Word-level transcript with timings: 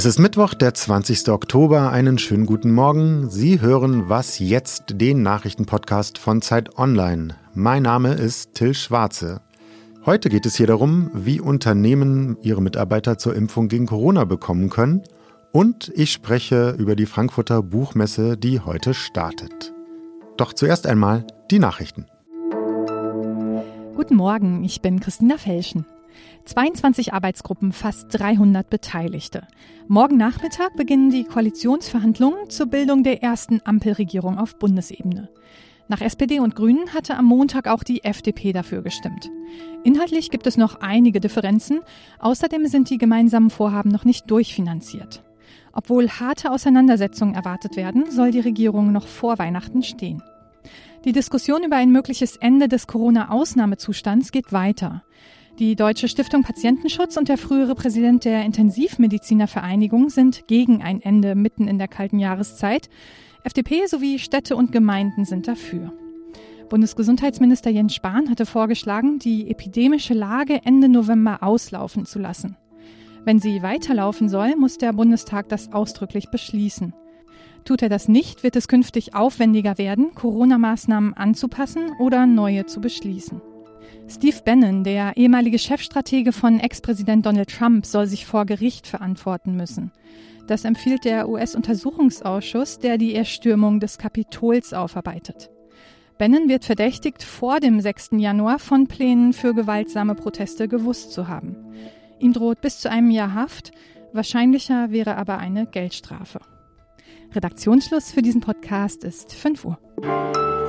Es 0.00 0.06
ist 0.06 0.18
Mittwoch, 0.18 0.54
der 0.54 0.72
20. 0.72 1.28
Oktober. 1.28 1.92
Einen 1.92 2.16
schönen 2.16 2.46
guten 2.46 2.72
Morgen. 2.72 3.28
Sie 3.28 3.60
hören 3.60 4.08
Was 4.08 4.38
jetzt, 4.38 4.84
den 4.94 5.20
Nachrichtenpodcast 5.22 6.16
von 6.16 6.40
Zeit 6.40 6.78
Online. 6.78 7.36
Mein 7.52 7.82
Name 7.82 8.14
ist 8.14 8.54
Till 8.54 8.72
Schwarze. 8.72 9.42
Heute 10.06 10.30
geht 10.30 10.46
es 10.46 10.56
hier 10.56 10.68
darum, 10.68 11.10
wie 11.12 11.38
Unternehmen 11.38 12.38
ihre 12.40 12.62
Mitarbeiter 12.62 13.18
zur 13.18 13.34
Impfung 13.34 13.68
gegen 13.68 13.84
Corona 13.84 14.24
bekommen 14.24 14.70
können. 14.70 15.02
Und 15.52 15.92
ich 15.94 16.12
spreche 16.12 16.70
über 16.78 16.96
die 16.96 17.04
Frankfurter 17.04 17.62
Buchmesse, 17.62 18.38
die 18.38 18.60
heute 18.60 18.94
startet. 18.94 19.74
Doch 20.38 20.54
zuerst 20.54 20.86
einmal 20.86 21.26
die 21.50 21.58
Nachrichten. 21.58 22.06
Guten 23.96 24.14
Morgen, 24.16 24.64
ich 24.64 24.80
bin 24.80 24.98
Christina 25.00 25.36
Felschen. 25.36 25.84
22 26.44 27.12
Arbeitsgruppen, 27.12 27.72
fast 27.72 28.06
300 28.10 28.68
Beteiligte. 28.68 29.46
Morgen 29.88 30.16
Nachmittag 30.16 30.76
beginnen 30.76 31.10
die 31.10 31.24
Koalitionsverhandlungen 31.24 32.50
zur 32.50 32.66
Bildung 32.66 33.02
der 33.02 33.22
ersten 33.22 33.60
Ampelregierung 33.64 34.38
auf 34.38 34.58
Bundesebene. 34.58 35.28
Nach 35.88 36.00
SPD 36.00 36.38
und 36.38 36.54
Grünen 36.54 36.94
hatte 36.94 37.16
am 37.16 37.24
Montag 37.24 37.66
auch 37.66 37.82
die 37.82 38.04
FDP 38.04 38.52
dafür 38.52 38.82
gestimmt. 38.82 39.28
Inhaltlich 39.82 40.30
gibt 40.30 40.46
es 40.46 40.56
noch 40.56 40.80
einige 40.80 41.18
Differenzen. 41.18 41.80
Außerdem 42.20 42.66
sind 42.66 42.90
die 42.90 42.98
gemeinsamen 42.98 43.50
Vorhaben 43.50 43.90
noch 43.90 44.04
nicht 44.04 44.30
durchfinanziert. 44.30 45.24
Obwohl 45.72 46.08
harte 46.08 46.52
Auseinandersetzungen 46.52 47.34
erwartet 47.34 47.76
werden, 47.76 48.10
soll 48.10 48.30
die 48.30 48.40
Regierung 48.40 48.92
noch 48.92 49.08
vor 49.08 49.38
Weihnachten 49.40 49.82
stehen. 49.82 50.22
Die 51.04 51.12
Diskussion 51.12 51.64
über 51.64 51.76
ein 51.76 51.90
mögliches 51.90 52.36
Ende 52.36 52.68
des 52.68 52.86
Corona-Ausnahmezustands 52.86 54.32
geht 54.32 54.52
weiter. 54.52 55.02
Die 55.60 55.76
Deutsche 55.76 56.08
Stiftung 56.08 56.42
Patientenschutz 56.42 57.18
und 57.18 57.28
der 57.28 57.36
frühere 57.36 57.74
Präsident 57.74 58.24
der 58.24 58.46
Intensivmedizinervereinigung 58.46 60.08
sind 60.08 60.46
gegen 60.46 60.80
ein 60.80 61.02
Ende 61.02 61.34
mitten 61.34 61.68
in 61.68 61.76
der 61.76 61.86
kalten 61.86 62.18
Jahreszeit. 62.18 62.88
FDP 63.44 63.84
sowie 63.84 64.18
Städte 64.18 64.56
und 64.56 64.72
Gemeinden 64.72 65.26
sind 65.26 65.46
dafür. 65.46 65.92
Bundesgesundheitsminister 66.70 67.68
Jens 67.68 67.94
Spahn 67.94 68.30
hatte 68.30 68.46
vorgeschlagen, 68.46 69.18
die 69.18 69.50
epidemische 69.50 70.14
Lage 70.14 70.62
Ende 70.64 70.88
November 70.88 71.42
auslaufen 71.42 72.06
zu 72.06 72.18
lassen. 72.18 72.56
Wenn 73.26 73.38
sie 73.38 73.62
weiterlaufen 73.62 74.30
soll, 74.30 74.56
muss 74.56 74.78
der 74.78 74.94
Bundestag 74.94 75.50
das 75.50 75.74
ausdrücklich 75.74 76.30
beschließen. 76.30 76.94
Tut 77.66 77.82
er 77.82 77.90
das 77.90 78.08
nicht, 78.08 78.44
wird 78.44 78.56
es 78.56 78.66
künftig 78.66 79.14
aufwendiger 79.14 79.76
werden, 79.76 80.14
Corona-Maßnahmen 80.14 81.12
anzupassen 81.12 81.90
oder 81.98 82.24
neue 82.24 82.64
zu 82.64 82.80
beschließen. 82.80 83.42
Steve 84.10 84.38
Bannon, 84.44 84.82
der 84.82 85.16
ehemalige 85.16 85.58
Chefstratege 85.58 86.32
von 86.32 86.58
Ex-Präsident 86.58 87.24
Donald 87.24 87.48
Trump, 87.48 87.86
soll 87.86 88.08
sich 88.08 88.26
vor 88.26 88.44
Gericht 88.44 88.88
verantworten 88.88 89.54
müssen. 89.54 89.92
Das 90.48 90.64
empfiehlt 90.64 91.04
der 91.04 91.28
US-Untersuchungsausschuss, 91.28 92.80
der 92.80 92.98
die 92.98 93.14
Erstürmung 93.14 93.78
des 93.78 93.98
Kapitols 93.98 94.74
aufarbeitet. 94.74 95.48
Bannon 96.18 96.48
wird 96.48 96.64
verdächtigt, 96.64 97.22
vor 97.22 97.60
dem 97.60 97.80
6. 97.80 98.10
Januar 98.16 98.58
von 98.58 98.88
Plänen 98.88 99.32
für 99.32 99.54
gewaltsame 99.54 100.16
Proteste 100.16 100.66
gewusst 100.66 101.12
zu 101.12 101.28
haben. 101.28 101.56
Ihm 102.18 102.32
droht 102.32 102.60
bis 102.60 102.80
zu 102.80 102.90
einem 102.90 103.12
Jahr 103.12 103.34
Haft, 103.34 103.70
wahrscheinlicher 104.12 104.90
wäre 104.90 105.16
aber 105.18 105.38
eine 105.38 105.66
Geldstrafe. 105.66 106.40
Redaktionsschluss 107.32 108.10
für 108.10 108.22
diesen 108.22 108.40
Podcast 108.40 109.04
ist 109.04 109.32
5 109.32 109.64
Uhr. 109.64 110.59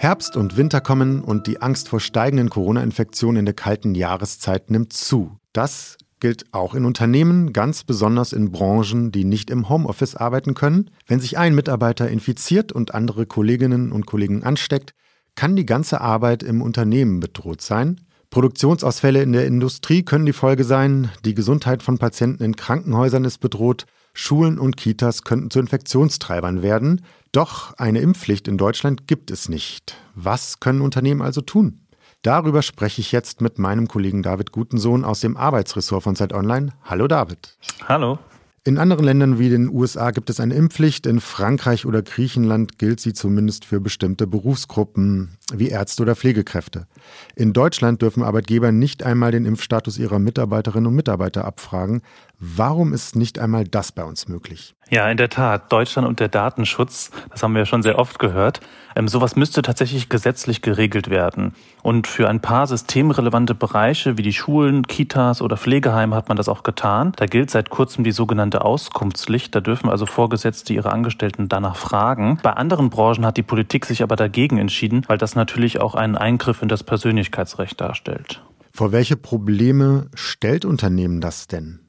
Herbst 0.00 0.36
und 0.36 0.56
Winter 0.56 0.80
kommen 0.80 1.22
und 1.24 1.48
die 1.48 1.60
Angst 1.60 1.88
vor 1.88 1.98
steigenden 1.98 2.50
Corona-Infektionen 2.50 3.40
in 3.40 3.44
der 3.46 3.54
kalten 3.54 3.96
Jahreszeit 3.96 4.70
nimmt 4.70 4.92
zu. 4.92 5.36
Das 5.52 5.98
gilt 6.20 6.44
auch 6.54 6.76
in 6.76 6.84
Unternehmen, 6.84 7.52
ganz 7.52 7.82
besonders 7.82 8.32
in 8.32 8.52
Branchen, 8.52 9.10
die 9.10 9.24
nicht 9.24 9.50
im 9.50 9.68
Homeoffice 9.68 10.14
arbeiten 10.14 10.54
können. 10.54 10.92
Wenn 11.08 11.18
sich 11.18 11.36
ein 11.36 11.52
Mitarbeiter 11.52 12.08
infiziert 12.08 12.70
und 12.70 12.94
andere 12.94 13.26
Kolleginnen 13.26 13.90
und 13.90 14.06
Kollegen 14.06 14.44
ansteckt, 14.44 14.94
kann 15.34 15.56
die 15.56 15.66
ganze 15.66 16.00
Arbeit 16.00 16.44
im 16.44 16.62
Unternehmen 16.62 17.18
bedroht 17.18 17.60
sein. 17.60 18.00
Produktionsausfälle 18.30 19.20
in 19.20 19.32
der 19.32 19.46
Industrie 19.46 20.04
können 20.04 20.26
die 20.26 20.32
Folge 20.32 20.62
sein, 20.62 21.10
die 21.24 21.34
Gesundheit 21.34 21.82
von 21.82 21.98
Patienten 21.98 22.44
in 22.44 22.54
Krankenhäusern 22.54 23.24
ist 23.24 23.38
bedroht, 23.38 23.86
Schulen 24.20 24.58
und 24.58 24.76
Kitas 24.76 25.22
könnten 25.22 25.48
zu 25.48 25.60
Infektionstreibern 25.60 26.60
werden. 26.60 27.02
Doch 27.30 27.74
eine 27.78 28.00
Impfpflicht 28.00 28.48
in 28.48 28.58
Deutschland 28.58 29.06
gibt 29.06 29.30
es 29.30 29.48
nicht. 29.48 29.96
Was 30.16 30.58
können 30.58 30.80
Unternehmen 30.80 31.22
also 31.22 31.40
tun? 31.40 31.86
Darüber 32.22 32.62
spreche 32.62 33.00
ich 33.00 33.12
jetzt 33.12 33.40
mit 33.40 33.60
meinem 33.60 33.86
Kollegen 33.86 34.24
David 34.24 34.50
Gutensohn 34.50 35.04
aus 35.04 35.20
dem 35.20 35.36
Arbeitsressort 35.36 36.02
von 36.02 36.16
Zeit 36.16 36.32
Online. 36.32 36.72
Hallo 36.82 37.06
David. 37.06 37.56
Hallo. 37.86 38.18
In 38.64 38.76
anderen 38.76 39.04
Ländern 39.04 39.38
wie 39.38 39.48
den 39.48 39.68
USA 39.68 40.10
gibt 40.10 40.30
es 40.30 40.40
eine 40.40 40.54
Impfpflicht. 40.54 41.06
In 41.06 41.20
Frankreich 41.20 41.86
oder 41.86 42.02
Griechenland 42.02 42.78
gilt 42.78 43.00
sie 43.00 43.12
zumindest 43.12 43.64
für 43.64 43.80
bestimmte 43.80 44.26
Berufsgruppen 44.26 45.38
wie 45.52 45.68
Ärzte 45.68 46.02
oder 46.02 46.16
Pflegekräfte. 46.16 46.86
In 47.34 47.52
Deutschland 47.52 48.02
dürfen 48.02 48.22
Arbeitgeber 48.22 48.72
nicht 48.72 49.02
einmal 49.02 49.32
den 49.32 49.46
Impfstatus 49.46 49.98
ihrer 49.98 50.18
Mitarbeiterinnen 50.18 50.86
und 50.86 50.94
Mitarbeiter 50.94 51.44
abfragen. 51.44 52.02
Warum 52.38 52.92
ist 52.92 53.16
nicht 53.16 53.38
einmal 53.38 53.64
das 53.64 53.92
bei 53.92 54.04
uns 54.04 54.28
möglich? 54.28 54.74
Ja, 54.90 55.10
in 55.10 55.16
der 55.16 55.28
Tat. 55.28 55.70
Deutschland 55.72 56.08
und 56.08 56.18
der 56.18 56.28
Datenschutz, 56.28 57.10
das 57.30 57.42
haben 57.42 57.52
wir 57.52 57.60
ja 57.60 57.66
schon 57.66 57.82
sehr 57.82 57.98
oft 57.98 58.18
gehört. 58.18 58.60
Ähm, 58.96 59.06
sowas 59.06 59.36
müsste 59.36 59.60
tatsächlich 59.60 60.08
gesetzlich 60.08 60.62
geregelt 60.62 61.10
werden. 61.10 61.52
Und 61.82 62.06
für 62.06 62.28
ein 62.28 62.40
paar 62.40 62.66
systemrelevante 62.66 63.54
Bereiche 63.54 64.16
wie 64.16 64.22
die 64.22 64.32
Schulen, 64.32 64.86
Kitas 64.86 65.42
oder 65.42 65.56
Pflegeheime 65.56 66.16
hat 66.16 66.28
man 66.28 66.36
das 66.36 66.48
auch 66.48 66.62
getan. 66.62 67.12
Da 67.16 67.26
gilt 67.26 67.50
seit 67.50 67.68
kurzem 67.70 68.02
die 68.02 68.12
sogenannte 68.12 68.47
Auskunftspflicht. 68.56 69.54
Da 69.54 69.60
dürfen 69.60 69.88
also 69.88 70.06
Vorgesetzte 70.06 70.72
ihre 70.72 70.92
Angestellten 70.92 71.48
danach 71.48 71.76
fragen. 71.76 72.38
Bei 72.42 72.52
anderen 72.52 72.90
Branchen 72.90 73.26
hat 73.26 73.36
die 73.36 73.42
Politik 73.42 73.86
sich 73.86 74.02
aber 74.02 74.16
dagegen 74.16 74.58
entschieden, 74.58 75.04
weil 75.06 75.18
das 75.18 75.34
natürlich 75.34 75.80
auch 75.80 75.94
einen 75.94 76.16
Eingriff 76.16 76.62
in 76.62 76.68
das 76.68 76.82
Persönlichkeitsrecht 76.82 77.80
darstellt. 77.80 78.42
Vor 78.72 78.92
welche 78.92 79.16
Probleme 79.16 80.06
stellt 80.14 80.64
Unternehmen 80.64 81.20
das 81.20 81.46
denn? 81.46 81.80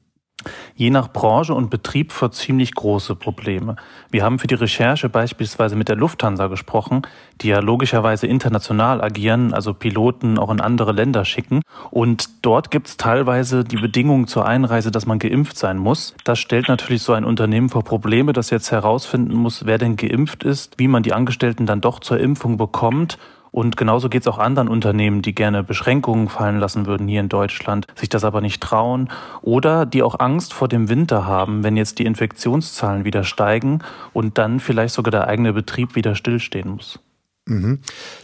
Je 0.74 0.90
nach 0.90 1.12
Branche 1.12 1.54
und 1.54 1.70
Betrieb 1.70 2.12
vor 2.12 2.32
ziemlich 2.32 2.74
große 2.74 3.14
Probleme. 3.14 3.76
Wir 4.10 4.24
haben 4.24 4.38
für 4.38 4.46
die 4.46 4.54
Recherche 4.54 5.08
beispielsweise 5.08 5.76
mit 5.76 5.88
der 5.88 5.96
Lufthansa 5.96 6.46
gesprochen, 6.46 7.02
die 7.40 7.48
ja 7.48 7.60
logischerweise 7.60 8.26
international 8.26 9.02
agieren, 9.02 9.52
also 9.54 9.74
Piloten 9.74 10.38
auch 10.38 10.50
in 10.50 10.60
andere 10.60 10.92
Länder 10.92 11.24
schicken. 11.24 11.62
Und 11.90 12.28
dort 12.42 12.70
gibt 12.70 12.88
es 12.88 12.96
teilweise 12.96 13.64
die 13.64 13.76
Bedingungen 13.76 14.26
zur 14.26 14.46
Einreise, 14.46 14.90
dass 14.90 15.06
man 15.06 15.18
geimpft 15.18 15.58
sein 15.58 15.78
muss. 15.78 16.14
Das 16.24 16.38
stellt 16.38 16.68
natürlich 16.68 17.02
so 17.02 17.12
ein 17.12 17.24
Unternehmen 17.24 17.68
vor 17.68 17.84
Probleme, 17.84 18.32
das 18.32 18.50
jetzt 18.50 18.70
herausfinden 18.70 19.34
muss, 19.34 19.66
wer 19.66 19.78
denn 19.78 19.96
geimpft 19.96 20.44
ist, 20.44 20.78
wie 20.78 20.88
man 20.88 21.02
die 21.02 21.12
Angestellten 21.12 21.66
dann 21.66 21.80
doch 21.80 22.00
zur 22.00 22.18
Impfung 22.18 22.56
bekommt 22.56 23.18
und 23.50 23.76
genauso 23.76 24.08
geht 24.08 24.22
es 24.22 24.28
auch 24.28 24.38
anderen 24.38 24.68
Unternehmen, 24.68 25.22
die 25.22 25.34
gerne 25.34 25.62
Beschränkungen 25.62 26.28
fallen 26.28 26.58
lassen 26.58 26.86
würden 26.86 27.08
hier 27.08 27.20
in 27.20 27.28
Deutschland, 27.28 27.86
sich 27.94 28.08
das 28.08 28.24
aber 28.24 28.40
nicht 28.40 28.62
trauen 28.62 29.10
oder 29.42 29.86
die 29.86 30.02
auch 30.02 30.18
Angst 30.20 30.52
vor 30.52 30.68
dem 30.68 30.88
Winter 30.88 31.26
haben, 31.26 31.64
wenn 31.64 31.76
jetzt 31.76 31.98
die 31.98 32.06
Infektionszahlen 32.06 33.04
wieder 33.04 33.24
steigen 33.24 33.80
und 34.12 34.38
dann 34.38 34.60
vielleicht 34.60 34.94
sogar 34.94 35.10
der 35.10 35.26
eigene 35.26 35.52
Betrieb 35.52 35.94
wieder 35.94 36.14
stillstehen 36.14 36.70
muss. 36.70 37.00
Mhm. 37.46 37.80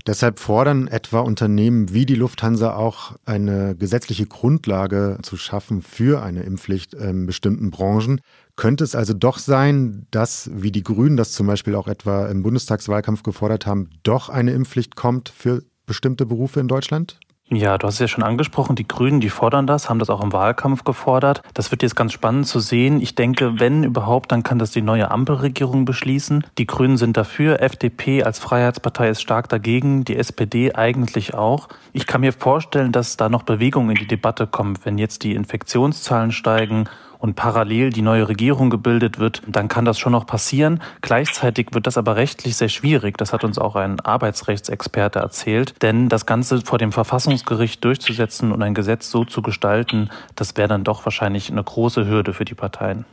Deshalb 0.06 0.38
fordern 0.38 0.88
etwa 0.88 1.20
Unternehmen 1.20 1.92
wie 1.92 2.06
die 2.06 2.14
Lufthansa 2.14 2.74
auch 2.74 3.16
eine 3.24 3.74
gesetzliche 3.74 4.26
Grundlage 4.26 5.18
zu 5.22 5.36
schaffen 5.36 5.82
für 5.82 6.22
eine 6.22 6.42
Impfpflicht 6.42 6.94
in 6.94 7.26
bestimmten 7.26 7.70
Branchen. 7.70 8.20
Könnte 8.56 8.84
es 8.84 8.94
also 8.94 9.14
doch 9.14 9.38
sein, 9.38 10.06
dass, 10.10 10.50
wie 10.54 10.70
die 10.70 10.82
Grünen 10.82 11.16
das 11.16 11.32
zum 11.32 11.46
Beispiel 11.46 11.74
auch 11.74 11.88
etwa 11.88 12.28
im 12.28 12.42
Bundestagswahlkampf 12.42 13.22
gefordert 13.22 13.66
haben, 13.66 13.90
doch 14.02 14.28
eine 14.28 14.52
Impfpflicht 14.52 14.96
kommt 14.96 15.28
für 15.28 15.62
bestimmte 15.86 16.26
Berufe 16.26 16.60
in 16.60 16.68
Deutschland? 16.68 17.18
Ja, 17.48 17.78
du 17.78 17.86
hast 17.86 17.94
es 17.94 18.00
ja 18.00 18.08
schon 18.08 18.24
angesprochen, 18.24 18.74
die 18.74 18.88
Grünen, 18.88 19.20
die 19.20 19.30
fordern 19.30 19.68
das, 19.68 19.88
haben 19.88 20.00
das 20.00 20.10
auch 20.10 20.20
im 20.20 20.32
Wahlkampf 20.32 20.82
gefordert. 20.82 21.42
Das 21.54 21.70
wird 21.70 21.84
jetzt 21.84 21.94
ganz 21.94 22.12
spannend 22.12 22.48
zu 22.48 22.58
sehen. 22.58 23.00
Ich 23.00 23.14
denke, 23.14 23.60
wenn 23.60 23.84
überhaupt, 23.84 24.32
dann 24.32 24.42
kann 24.42 24.58
das 24.58 24.72
die 24.72 24.82
neue 24.82 25.12
Ampelregierung 25.12 25.84
beschließen. 25.84 26.44
Die 26.58 26.66
Grünen 26.66 26.96
sind 26.96 27.16
dafür, 27.16 27.62
FDP 27.62 28.24
als 28.24 28.40
Freiheitspartei 28.40 29.10
ist 29.10 29.22
stark 29.22 29.48
dagegen, 29.48 30.04
die 30.04 30.16
SPD 30.16 30.74
eigentlich 30.74 31.34
auch. 31.34 31.68
Ich 31.92 32.08
kann 32.08 32.22
mir 32.22 32.32
vorstellen, 32.32 32.90
dass 32.90 33.16
da 33.16 33.28
noch 33.28 33.44
Bewegung 33.44 33.90
in 33.90 33.96
die 33.96 34.08
Debatte 34.08 34.48
kommt, 34.48 34.84
wenn 34.84 34.98
jetzt 34.98 35.22
die 35.22 35.36
Infektionszahlen 35.36 36.32
steigen 36.32 36.88
und 37.26 37.34
parallel 37.34 37.90
die 37.90 38.02
neue 38.02 38.28
Regierung 38.28 38.70
gebildet 38.70 39.18
wird, 39.18 39.42
dann 39.48 39.66
kann 39.66 39.84
das 39.84 39.98
schon 39.98 40.12
noch 40.12 40.26
passieren. 40.26 40.80
Gleichzeitig 41.00 41.70
wird 41.72 41.88
das 41.88 41.98
aber 41.98 42.14
rechtlich 42.14 42.54
sehr 42.54 42.68
schwierig. 42.68 43.18
Das 43.18 43.32
hat 43.32 43.42
uns 43.42 43.58
auch 43.58 43.74
ein 43.74 43.98
Arbeitsrechtsexperte 43.98 45.18
erzählt. 45.18 45.74
Denn 45.82 46.08
das 46.08 46.24
Ganze 46.24 46.60
vor 46.60 46.78
dem 46.78 46.92
Verfassungsgericht 46.92 47.84
durchzusetzen 47.84 48.52
und 48.52 48.62
ein 48.62 48.74
Gesetz 48.74 49.10
so 49.10 49.24
zu 49.24 49.42
gestalten, 49.42 50.10
das 50.36 50.56
wäre 50.56 50.68
dann 50.68 50.84
doch 50.84 51.04
wahrscheinlich 51.04 51.50
eine 51.50 51.64
große 51.64 52.06
Hürde 52.06 52.32
für 52.32 52.44
die 52.44 52.54
Parteien. 52.54 53.04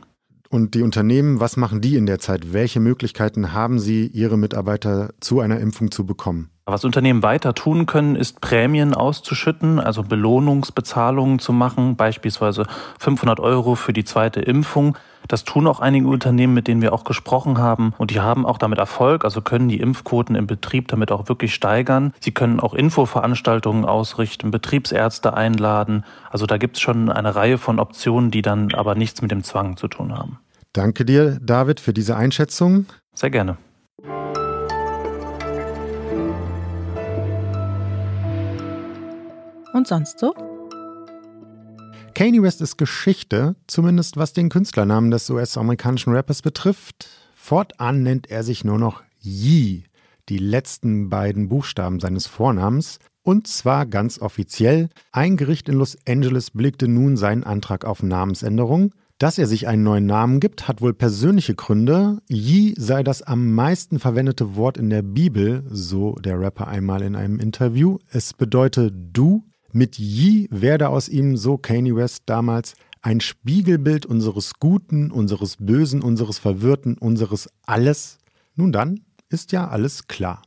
Und 0.48 0.74
die 0.74 0.82
Unternehmen, 0.82 1.40
was 1.40 1.56
machen 1.56 1.80
die 1.80 1.96
in 1.96 2.06
der 2.06 2.20
Zeit? 2.20 2.52
Welche 2.52 2.78
Möglichkeiten 2.78 3.52
haben 3.52 3.80
sie, 3.80 4.06
ihre 4.06 4.38
Mitarbeiter 4.38 5.10
zu 5.18 5.40
einer 5.40 5.58
Impfung 5.58 5.90
zu 5.90 6.06
bekommen? 6.06 6.50
Was 6.66 6.82
Unternehmen 6.82 7.22
weiter 7.22 7.52
tun 7.52 7.84
können, 7.84 8.16
ist 8.16 8.40
Prämien 8.40 8.94
auszuschütten, 8.94 9.78
also 9.78 10.02
Belohnungsbezahlungen 10.02 11.38
zu 11.38 11.52
machen, 11.52 11.94
beispielsweise 11.96 12.64
500 12.98 13.38
Euro 13.38 13.74
für 13.74 13.92
die 13.92 14.04
zweite 14.04 14.40
Impfung. 14.40 14.96
Das 15.28 15.44
tun 15.44 15.66
auch 15.66 15.80
einige 15.80 16.08
Unternehmen, 16.08 16.54
mit 16.54 16.66
denen 16.66 16.80
wir 16.80 16.94
auch 16.94 17.04
gesprochen 17.04 17.58
haben. 17.58 17.92
Und 17.98 18.10
die 18.10 18.20
haben 18.20 18.46
auch 18.46 18.56
damit 18.56 18.78
Erfolg, 18.78 19.24
also 19.24 19.42
können 19.42 19.68
die 19.68 19.78
Impfquoten 19.78 20.36
im 20.36 20.46
Betrieb 20.46 20.88
damit 20.88 21.12
auch 21.12 21.28
wirklich 21.28 21.54
steigern. 21.54 22.14
Sie 22.20 22.32
können 22.32 22.60
auch 22.60 22.72
Infoveranstaltungen 22.72 23.84
ausrichten, 23.84 24.50
Betriebsärzte 24.50 25.34
einladen. 25.34 26.04
Also 26.30 26.46
da 26.46 26.56
gibt 26.56 26.76
es 26.76 26.82
schon 26.82 27.10
eine 27.10 27.34
Reihe 27.34 27.58
von 27.58 27.78
Optionen, 27.78 28.30
die 28.30 28.42
dann 28.42 28.72
aber 28.72 28.94
nichts 28.94 29.20
mit 29.20 29.30
dem 29.30 29.44
Zwang 29.44 29.76
zu 29.76 29.86
tun 29.86 30.16
haben. 30.16 30.38
Danke 30.72 31.04
dir, 31.04 31.38
David, 31.42 31.78
für 31.78 31.92
diese 31.92 32.16
Einschätzung. 32.16 32.86
Sehr 33.14 33.30
gerne. 33.30 33.58
Und 39.74 39.88
sonst 39.88 40.20
so? 40.20 40.32
Kanye 42.14 42.42
West 42.42 42.60
ist 42.60 42.78
Geschichte, 42.78 43.56
zumindest 43.66 44.16
was 44.16 44.32
den 44.32 44.48
Künstlernamen 44.48 45.10
des 45.10 45.28
US-amerikanischen 45.28 46.12
Rappers 46.12 46.42
betrifft. 46.42 47.08
Fortan 47.34 48.04
nennt 48.04 48.30
er 48.30 48.44
sich 48.44 48.64
nur 48.64 48.78
noch 48.78 49.02
Yee, 49.20 49.82
die 50.28 50.38
letzten 50.38 51.10
beiden 51.10 51.48
Buchstaben 51.48 51.98
seines 51.98 52.28
Vornamens. 52.28 53.00
Und 53.24 53.48
zwar 53.48 53.84
ganz 53.86 54.20
offiziell. 54.20 54.90
Ein 55.10 55.36
Gericht 55.36 55.68
in 55.68 55.74
Los 55.74 55.98
Angeles 56.06 56.52
blickte 56.52 56.86
nun 56.86 57.16
seinen 57.16 57.42
Antrag 57.42 57.84
auf 57.84 58.00
Namensänderung. 58.00 58.92
Dass 59.18 59.38
er 59.38 59.48
sich 59.48 59.66
einen 59.66 59.82
neuen 59.82 60.06
Namen 60.06 60.38
gibt, 60.38 60.68
hat 60.68 60.82
wohl 60.82 60.94
persönliche 60.94 61.56
Gründe. 61.56 62.18
Yi 62.28 62.74
sei 62.76 63.02
das 63.02 63.22
am 63.22 63.54
meisten 63.54 63.98
verwendete 63.98 64.54
Wort 64.54 64.76
in 64.76 64.90
der 64.90 65.02
Bibel, 65.02 65.64
so 65.68 66.14
der 66.16 66.38
Rapper 66.38 66.68
einmal 66.68 67.02
in 67.02 67.16
einem 67.16 67.40
Interview. 67.40 67.98
Es 68.08 68.34
bedeutet 68.34 68.94
du, 69.12 69.42
mit 69.74 69.98
Yi 69.98 70.48
werde 70.50 70.88
aus 70.88 71.08
ihm, 71.08 71.36
so 71.36 71.58
Kanye 71.58 71.96
West 71.96 72.22
damals, 72.26 72.74
ein 73.02 73.20
Spiegelbild 73.20 74.06
unseres 74.06 74.54
Guten, 74.60 75.10
unseres 75.10 75.56
Bösen, 75.58 76.00
unseres 76.00 76.38
Verwirrten, 76.38 76.96
unseres 76.96 77.50
Alles. 77.66 78.18
Nun 78.54 78.72
dann 78.72 79.00
ist 79.28 79.52
ja 79.52 79.68
alles 79.68 80.06
klar. 80.06 80.42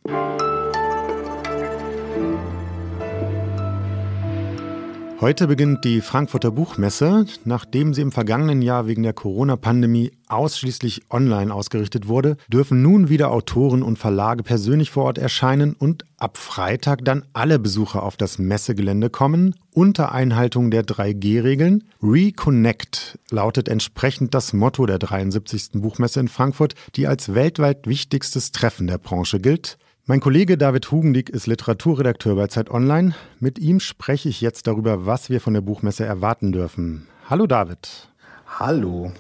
Heute 5.20 5.48
beginnt 5.48 5.84
die 5.84 6.02
Frankfurter 6.02 6.52
Buchmesse. 6.52 7.26
Nachdem 7.44 7.96
sie 7.96 8.02
im 8.02 8.12
vergangenen 8.12 8.62
Jahr 8.62 8.86
wegen 8.86 9.02
der 9.02 9.14
Corona-Pandemie 9.14 10.12
ausschließlich 10.28 11.06
online 11.10 11.52
ausgerichtet 11.52 12.08
wurde, 12.08 12.38
dürfen 12.50 12.84
nun 12.84 13.10
wieder 13.10 13.32
Autoren 13.32 13.82
und 13.82 13.98
Verlage 13.98 14.44
persönlich 14.44 14.92
vor 14.92 15.06
Ort 15.06 15.18
erscheinen 15.18 15.74
und 15.74 16.06
ab 16.20 16.38
Freitag 16.38 17.04
dann 17.04 17.26
alle 17.34 17.58
Besucher 17.58 18.04
auf 18.04 18.16
das 18.16 18.38
Messegelände 18.38 19.10
kommen, 19.10 19.56
unter 19.74 20.12
Einhaltung 20.12 20.70
der 20.70 20.84
3G-Regeln. 20.84 21.86
Reconnect 22.04 23.18
lautet 23.32 23.70
entsprechend 23.70 24.36
das 24.36 24.54
Motto 24.54 24.86
der 24.86 25.00
73. 25.00 25.82
Buchmesse 25.82 26.20
in 26.20 26.28
Frankfurt, 26.28 26.76
die 26.96 27.08
als 27.08 27.34
weltweit 27.34 27.88
wichtigstes 27.88 28.52
Treffen 28.52 28.86
der 28.86 29.00
Branche 29.00 29.40
gilt. 29.40 29.80
Mein 30.10 30.22
Kollege 30.22 30.58
David 30.58 30.90
Hugendick 30.90 31.30
ist 31.30 31.48
Literaturredakteur 31.48 32.38
bei 32.38 32.48
Zeit 32.48 32.72
Online. 32.72 33.14
Mit 33.42 33.60
ihm 33.60 33.82
spreche 33.82 34.30
ich 34.30 34.40
jetzt 34.40 34.66
darüber, 34.66 35.06
was 35.06 35.30
wir 35.30 35.42
von 35.42 35.54
der 35.54 35.60
Buchmesse 35.60 36.06
erwarten 36.06 36.54
dürfen. 36.54 37.10
Hallo 37.30 37.46
David. 37.46 38.08
Hallo. 38.58 39.12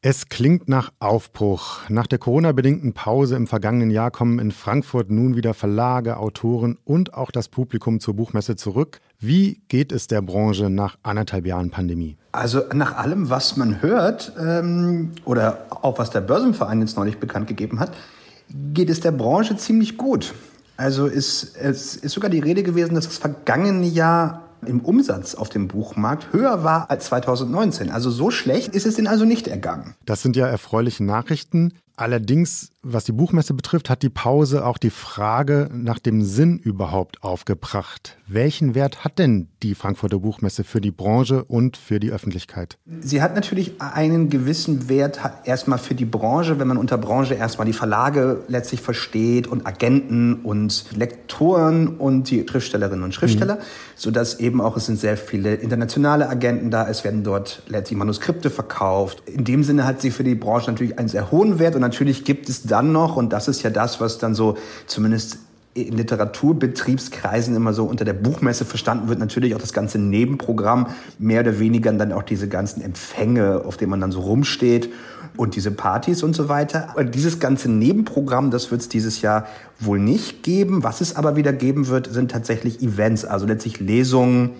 Es 0.00 0.28
klingt 0.28 0.68
nach 0.68 0.92
Aufbruch. 1.00 1.80
Nach 1.88 2.06
der 2.06 2.20
Corona-bedingten 2.20 2.92
Pause 2.92 3.34
im 3.34 3.48
vergangenen 3.48 3.90
Jahr 3.90 4.12
kommen 4.12 4.38
in 4.38 4.52
Frankfurt 4.52 5.10
nun 5.10 5.34
wieder 5.34 5.54
Verlage, 5.54 6.18
Autoren 6.18 6.78
und 6.84 7.14
auch 7.14 7.32
das 7.32 7.48
Publikum 7.48 7.98
zur 7.98 8.14
Buchmesse 8.14 8.54
zurück. 8.54 9.00
Wie 9.18 9.60
geht 9.66 9.90
es 9.90 10.06
der 10.06 10.22
Branche 10.22 10.70
nach 10.70 10.98
anderthalb 11.02 11.46
Jahren 11.46 11.70
Pandemie? 11.70 12.16
Also 12.30 12.62
nach 12.72 12.96
allem, 12.96 13.28
was 13.28 13.56
man 13.56 13.82
hört 13.82 14.32
ähm, 14.40 15.10
oder 15.24 15.66
auch 15.68 15.98
was 15.98 16.10
der 16.10 16.20
Börsenverein 16.20 16.80
jetzt 16.80 16.96
neulich 16.96 17.18
bekannt 17.18 17.48
gegeben 17.48 17.80
hat, 17.80 17.90
geht 18.48 18.90
es 18.90 19.00
der 19.00 19.12
Branche 19.12 19.56
ziemlich 19.56 19.96
gut. 19.96 20.34
Also 20.76 21.06
ist, 21.06 21.56
es 21.56 21.96
ist 21.96 22.12
sogar 22.12 22.30
die 22.30 22.40
Rede 22.40 22.62
gewesen, 22.62 22.94
dass 22.94 23.06
das 23.06 23.18
vergangene 23.18 23.86
Jahr 23.86 24.48
im 24.66 24.80
Umsatz 24.80 25.34
auf 25.34 25.48
dem 25.48 25.68
Buchmarkt 25.68 26.32
höher 26.32 26.64
war 26.64 26.90
als 26.90 27.06
2019. 27.06 27.90
Also 27.90 28.10
so 28.10 28.30
schlecht 28.30 28.74
ist 28.74 28.86
es 28.86 28.96
denn 28.96 29.06
also 29.06 29.24
nicht 29.24 29.48
ergangen. 29.48 29.94
Das 30.06 30.22
sind 30.22 30.36
ja 30.36 30.46
erfreuliche 30.46 31.04
Nachrichten. 31.04 31.74
Allerdings, 31.96 32.71
was 32.84 33.04
die 33.04 33.12
Buchmesse 33.12 33.54
betrifft, 33.54 33.88
hat 33.88 34.02
die 34.02 34.10
Pause 34.10 34.66
auch 34.66 34.76
die 34.76 34.90
Frage 34.90 35.70
nach 35.72 36.00
dem 36.00 36.22
Sinn 36.22 36.58
überhaupt 36.58 37.22
aufgebracht. 37.22 38.16
Welchen 38.26 38.74
Wert 38.74 39.04
hat 39.04 39.20
denn 39.20 39.48
die 39.62 39.76
Frankfurter 39.76 40.18
Buchmesse 40.18 40.64
für 40.64 40.80
die 40.80 40.90
Branche 40.90 41.44
und 41.44 41.76
für 41.76 42.00
die 42.00 42.10
Öffentlichkeit? 42.10 42.78
Sie 43.00 43.22
hat 43.22 43.36
natürlich 43.36 43.80
einen 43.80 44.30
gewissen 44.30 44.88
Wert 44.88 45.20
erstmal 45.44 45.78
für 45.78 45.94
die 45.94 46.04
Branche, 46.04 46.58
wenn 46.58 46.66
man 46.66 46.76
unter 46.76 46.98
Branche 46.98 47.34
erstmal 47.34 47.66
die 47.66 47.72
Verlage 47.72 48.40
letztlich 48.48 48.80
versteht 48.80 49.46
und 49.46 49.64
Agenten 49.64 50.42
und 50.42 50.86
Lektoren 50.96 51.86
und 51.86 52.30
die 52.30 52.44
Schriftstellerinnen 52.48 53.04
und 53.04 53.14
Schriftsteller, 53.14 53.56
mhm. 53.56 53.60
sodass 53.94 54.40
eben 54.40 54.60
auch 54.60 54.76
es 54.76 54.86
sind 54.86 54.98
sehr 54.98 55.16
viele 55.16 55.54
internationale 55.54 56.28
Agenten 56.28 56.72
da, 56.72 56.88
es 56.88 57.04
werden 57.04 57.22
dort 57.22 57.62
letztlich 57.68 57.96
Manuskripte 57.96 58.50
verkauft. 58.50 59.22
In 59.28 59.44
dem 59.44 59.62
Sinne 59.62 59.86
hat 59.86 60.00
sie 60.00 60.10
für 60.10 60.24
die 60.24 60.34
Branche 60.34 60.70
natürlich 60.70 60.98
einen 60.98 61.08
sehr 61.08 61.30
hohen 61.30 61.60
Wert 61.60 61.76
und 61.76 61.80
natürlich 61.80 62.24
gibt 62.24 62.48
es 62.48 62.71
dann 62.72 62.92
noch, 62.92 63.16
und 63.16 63.32
das 63.32 63.46
ist 63.48 63.62
ja 63.62 63.70
das, 63.70 64.00
was 64.00 64.18
dann 64.18 64.34
so 64.34 64.56
zumindest 64.86 65.38
in 65.74 65.96
Literaturbetriebskreisen 65.96 67.56
immer 67.56 67.72
so 67.72 67.84
unter 67.84 68.04
der 68.04 68.12
Buchmesse 68.12 68.64
verstanden 68.64 69.08
wird, 69.08 69.18
natürlich 69.18 69.54
auch 69.54 69.60
das 69.60 69.72
ganze 69.72 69.98
Nebenprogramm, 69.98 70.88
mehr 71.18 71.40
oder 71.40 71.58
weniger 71.58 71.92
dann 71.92 72.12
auch 72.12 72.22
diese 72.22 72.48
ganzen 72.48 72.82
Empfänge, 72.82 73.62
auf 73.64 73.78
denen 73.78 73.90
man 73.90 74.00
dann 74.00 74.12
so 74.12 74.20
rumsteht 74.20 74.90
und 75.36 75.56
diese 75.56 75.70
Partys 75.70 76.22
und 76.22 76.34
so 76.36 76.50
weiter. 76.50 76.88
Und 76.96 77.14
dieses 77.14 77.40
ganze 77.40 77.70
Nebenprogramm, 77.70 78.50
das 78.50 78.70
wird 78.70 78.82
es 78.82 78.88
dieses 78.90 79.22
Jahr 79.22 79.46
wohl 79.80 79.98
nicht 79.98 80.42
geben. 80.42 80.82
Was 80.82 81.00
es 81.00 81.16
aber 81.16 81.36
wieder 81.36 81.54
geben 81.54 81.88
wird, 81.88 82.12
sind 82.12 82.30
tatsächlich 82.30 82.82
Events, 82.82 83.24
also 83.24 83.46
letztlich 83.46 83.80
Lesungen, 83.80 84.50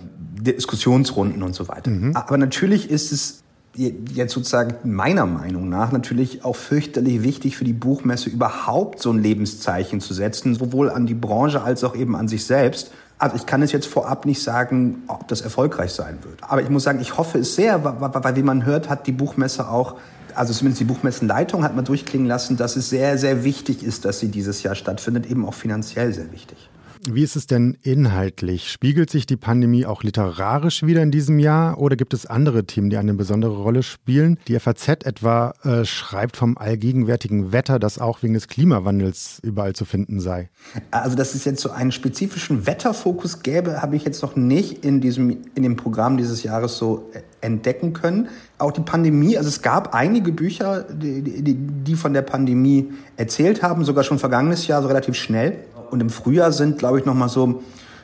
Diskussionsrunden 0.41 1.43
und 1.43 1.55
so 1.55 1.69
weiter. 1.69 1.91
Mhm. 1.91 2.17
Aber 2.17 2.39
natürlich 2.39 2.91
ist 2.91 3.13
es 3.13 3.42
jetzt 3.75 4.35
sozusagen 4.35 4.75
meiner 4.85 5.25
Meinung 5.27 5.69
nach 5.69 5.93
natürlich 5.93 6.45
auch 6.45 6.57
fürchterlich 6.57 7.23
wichtig 7.23 7.57
für 7.57 7.65
die 7.65 7.73
Buchmesse 7.73 8.29
überhaupt 8.29 9.01
so 9.01 9.11
ein 9.11 9.23
Lebenszeichen 9.23 10.01
zu 10.01 10.13
setzen, 10.13 10.55
sowohl 10.55 10.91
an 10.91 11.07
die 11.07 11.15
Branche 11.15 11.63
als 11.63 11.83
auch 11.83 11.97
eben 11.97 12.15
an 12.15 12.29
sich 12.29 12.45
selbst. 12.45 12.93
Also 13.19 13.37
ich 13.37 13.47
kann 13.47 13.63
es 13.63 13.73
jetzt 13.73 13.87
vorab 13.87 14.27
nicht 14.27 14.43
sagen, 14.43 15.05
ob 15.07 15.29
das 15.29 15.41
erfolgreich 15.41 15.93
sein 15.93 16.19
wird. 16.23 16.43
Aber 16.43 16.61
ich 16.61 16.69
muss 16.69 16.83
sagen, 16.83 17.01
ich 17.01 17.17
hoffe 17.17 17.39
es 17.39 17.55
sehr, 17.55 17.83
weil 17.85 18.37
wie 18.37 18.43
man 18.43 18.67
hört, 18.67 18.91
hat 18.91 19.07
die 19.07 19.13
Buchmesse 19.13 19.69
auch, 19.69 19.97
also 20.35 20.53
zumindest 20.53 20.81
die 20.81 20.85
Buchmessenleitung 20.85 21.63
hat 21.63 21.75
man 21.75 21.85
durchklingen 21.85 22.27
lassen, 22.27 22.57
dass 22.57 22.77
es 22.77 22.91
sehr, 22.91 23.17
sehr 23.17 23.45
wichtig 23.45 23.83
ist, 23.85 24.05
dass 24.05 24.19
sie 24.19 24.29
dieses 24.29 24.63
Jahr 24.63 24.75
stattfindet, 24.75 25.27
eben 25.27 25.47
auch 25.47 25.55
finanziell 25.55 26.13
sehr 26.13 26.31
wichtig. 26.33 26.69
Wie 27.05 27.25
ist 27.25 27.35
es 27.35 27.49
denn 27.49 27.77
inhaltlich? 27.83 28.71
Spiegelt 28.71 29.11
sich 29.11 29.27
die 29.27 29.37
Pandemie 29.37 29.87
auch 29.87 30.05
literarisch 30.05 30.85
wieder 30.85 31.03
in 31.03 31.11
diesem 31.11 31.41
Jahr 31.41 31.79
oder 31.79 31.97
gibt 31.97 32.15
es 32.15 32.27
andere 32.27 32.65
Themen, 32.65 32.91
die 32.91 32.97
eine 32.97 33.15
besondere 33.15 33.57
Rolle 33.57 33.83
spielen? 33.83 34.39
Die 34.47 34.57
FAZ 34.59 34.89
etwa 35.05 35.53
äh, 35.65 35.85
schreibt 35.85 36.37
vom 36.37 36.57
allgegenwärtigen 36.57 37.51
Wetter, 37.51 37.81
das 37.81 37.99
auch 37.99 38.23
wegen 38.23 38.35
des 38.35 38.47
Klimawandels 38.47 39.41
überall 39.43 39.73
zu 39.73 39.85
finden 39.85 40.21
sei. 40.21 40.49
Also, 40.93 41.17
dass 41.17 41.35
es 41.35 41.45
jetzt 41.45 41.61
so 41.61 41.71
einen 41.71 41.91
spezifischen 41.91 42.69
Wetterfokus 42.69 43.43
gäbe, 43.43 43.83
habe 43.83 43.97
ich 43.97 44.05
jetzt 44.05 44.23
noch 44.23 44.37
nicht 44.37 44.85
in, 44.85 45.01
diesem, 45.01 45.39
in 45.57 45.65
dem 45.65 45.75
Programm 45.75 46.19
dieses 46.19 46.45
Jahres 46.45 46.79
so 46.79 47.11
äh, 47.15 47.23
entdecken 47.41 47.95
können. 47.95 48.29
Auch 48.59 48.71
die 48.71 48.81
Pandemie, 48.81 49.37
also 49.37 49.49
es 49.49 49.61
gab 49.61 49.93
einige 49.93 50.31
Bücher, 50.31 50.85
die, 50.85 51.23
die, 51.23 51.55
die 51.57 51.95
von 51.97 52.13
der 52.13 52.23
Pandemie 52.23 52.93
erzählt 53.17 53.61
haben, 53.65 53.85
sogar 53.85 54.05
schon 54.05 54.21
vergangenes 54.21 54.69
Jahr, 54.69 54.83
so 54.83 54.89
relativ 54.89 55.17
schnell. 55.17 55.57
Und 55.93 56.01
im 56.01 56.09
Frühjahr 56.09 56.53
sind, 56.53 56.79
glaube 56.79 56.99
ich, 56.99 57.05
noch 57.05 57.13
mal 57.13 57.29
so, 57.29 57.63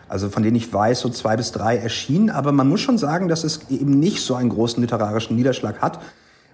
also 0.08 0.28
von 0.28 0.42
denen 0.42 0.56
ich 0.56 0.70
weiß, 0.70 1.00
so 1.00 1.08
zwei 1.08 1.36
bis 1.36 1.52
drei 1.52 1.78
erschienen. 1.78 2.28
Aber 2.28 2.52
man 2.52 2.68
muss 2.68 2.82
schon 2.82 2.98
sagen, 2.98 3.28
dass 3.28 3.44
es 3.44 3.70
eben 3.70 3.98
nicht 3.98 4.22
so 4.22 4.34
einen 4.34 4.50
großen 4.50 4.82
literarischen 4.82 5.36
Niederschlag 5.36 5.80
hat, 5.80 5.98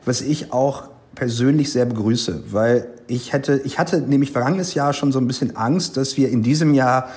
was 0.04 0.20
ich 0.20 0.52
auch 0.52 0.84
persönlich 1.16 1.72
sehr 1.72 1.86
begrüße, 1.86 2.44
weil 2.52 2.86
ich 3.08 3.32
hätte, 3.32 3.60
ich 3.64 3.80
hatte 3.80 4.00
nämlich 4.00 4.30
vergangenes 4.30 4.74
Jahr 4.74 4.92
schon 4.92 5.10
so 5.10 5.18
ein 5.18 5.26
bisschen 5.26 5.56
Angst, 5.56 5.96
dass 5.96 6.16
wir 6.16 6.28
in 6.28 6.44
diesem 6.44 6.72
Jahr 6.72 7.08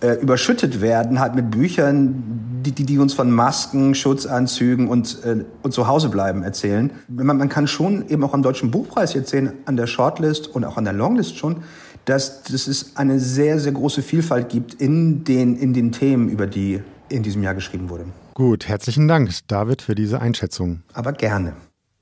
äh, 0.00 0.14
überschüttet 0.14 0.80
werden, 0.80 1.20
halt 1.20 1.34
mit 1.34 1.50
Büchern, 1.50 2.62
die, 2.64 2.72
die, 2.72 2.84
die 2.84 2.98
uns 2.98 3.12
von 3.12 3.30
Masken, 3.30 3.94
Schutzanzügen 3.94 4.88
und, 4.88 5.22
äh, 5.22 5.44
und 5.62 5.72
zu 5.72 5.86
Hause 5.86 6.08
bleiben 6.08 6.42
erzählen. 6.42 6.90
Man, 7.08 7.36
man 7.36 7.50
kann 7.50 7.66
schon 7.66 8.08
eben 8.08 8.24
auch 8.24 8.32
am 8.32 8.42
Deutschen 8.42 8.70
Buchpreis 8.70 9.12
jetzt 9.12 9.28
sehen, 9.28 9.52
an 9.66 9.76
der 9.76 9.86
Shortlist 9.86 10.48
und 10.48 10.64
auch 10.64 10.78
an 10.78 10.84
der 10.84 10.94
Longlist 10.94 11.36
schon, 11.36 11.62
dass, 12.04 12.42
dass 12.42 12.66
es 12.66 12.96
eine 12.96 13.18
sehr, 13.18 13.58
sehr 13.58 13.72
große 13.72 14.02
Vielfalt 14.02 14.48
gibt 14.48 14.74
in 14.74 15.24
den, 15.24 15.56
in 15.56 15.72
den 15.72 15.92
Themen, 15.92 16.28
über 16.28 16.46
die 16.46 16.80
in 17.08 17.22
diesem 17.22 17.42
Jahr 17.42 17.54
geschrieben 17.54 17.90
wurde. 17.90 18.06
Gut, 18.34 18.66
herzlichen 18.66 19.06
Dank, 19.06 19.30
David, 19.46 19.82
für 19.82 19.94
diese 19.94 20.20
Einschätzung. 20.20 20.82
Aber 20.92 21.12
gerne. 21.12 21.54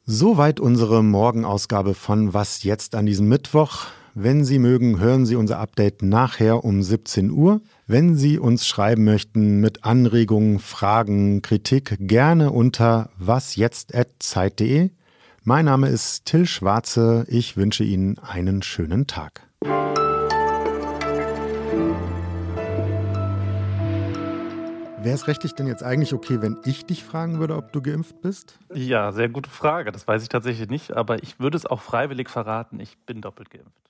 Soweit 0.04 0.60
unsere 0.60 1.04
Morgenausgabe 1.04 1.94
von 1.94 2.34
Was 2.34 2.62
jetzt 2.64 2.94
an 2.94 3.06
diesem 3.06 3.28
Mittwoch. 3.28 3.86
Wenn 4.14 4.44
Sie 4.44 4.58
mögen, 4.58 4.98
hören 4.98 5.24
Sie 5.24 5.36
unser 5.36 5.58
Update 5.58 6.02
nachher 6.02 6.64
um 6.64 6.82
17 6.82 7.30
Uhr. 7.30 7.60
Wenn 7.86 8.16
Sie 8.16 8.38
uns 8.38 8.66
schreiben 8.66 9.04
möchten 9.04 9.60
mit 9.60 9.84
Anregungen, 9.84 10.58
Fragen, 10.58 11.40
Kritik, 11.40 11.96
gerne 12.00 12.50
unter 12.50 13.10
wasjetzt.zeit.de. 13.18 14.90
Mein 15.44 15.64
Name 15.64 15.88
ist 15.88 16.26
Till 16.26 16.46
Schwarze. 16.46 17.24
Ich 17.28 17.56
wünsche 17.56 17.84
Ihnen 17.84 18.18
einen 18.18 18.62
schönen 18.62 19.06
Tag. 19.06 19.51
Wäre 25.02 25.14
es 25.14 25.26
rechtlich 25.26 25.54
denn 25.54 25.66
jetzt 25.66 25.82
eigentlich 25.82 26.14
okay, 26.14 26.40
wenn 26.40 26.58
ich 26.64 26.86
dich 26.86 27.02
fragen 27.04 27.38
würde, 27.40 27.56
ob 27.56 27.72
du 27.72 27.82
geimpft 27.82 28.20
bist? 28.22 28.58
Ja, 28.72 29.12
sehr 29.12 29.28
gute 29.28 29.50
Frage. 29.50 29.90
Das 29.92 30.06
weiß 30.06 30.22
ich 30.22 30.28
tatsächlich 30.28 30.68
nicht, 30.68 30.92
aber 30.92 31.22
ich 31.22 31.40
würde 31.40 31.56
es 31.56 31.66
auch 31.66 31.80
freiwillig 31.80 32.30
verraten. 32.30 32.78
Ich 32.80 32.96
bin 32.98 33.20
doppelt 33.20 33.50
geimpft. 33.50 33.81